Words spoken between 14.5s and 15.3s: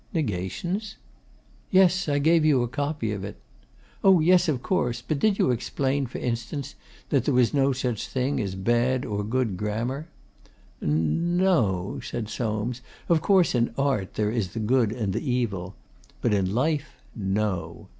the good and the